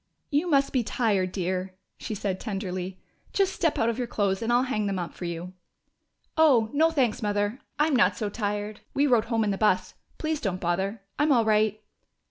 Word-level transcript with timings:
"You 0.31 0.49
must 0.49 0.73
be 0.73 0.81
tired, 0.83 1.31
dear," 1.31 1.75
she 1.99 2.15
said 2.15 2.39
tenderly. 2.39 2.99
"Just 3.33 3.53
step 3.53 3.77
out 3.77 3.87
of 3.87 3.99
your 3.99 4.07
clothes, 4.07 4.41
and 4.41 4.51
I'll 4.51 4.63
hang 4.63 4.87
them 4.87 4.97
up 4.97 5.13
for 5.13 5.25
you." 5.25 5.53
"Oh, 6.35 6.71
no, 6.73 6.89
thanks, 6.89 7.21
Mother. 7.21 7.59
I'm 7.77 7.95
not 7.95 8.17
so 8.17 8.27
tired. 8.27 8.79
We 8.95 9.05
rode 9.05 9.25
home 9.25 9.43
in 9.43 9.51
the 9.51 9.59
bus.... 9.59 9.93
Please 10.17 10.41
don't 10.41 10.59
bother. 10.59 11.03
I'm 11.19 11.31
all 11.31 11.45
right." 11.45 11.83